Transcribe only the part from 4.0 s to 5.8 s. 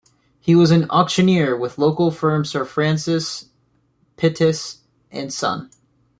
Pittis and Son.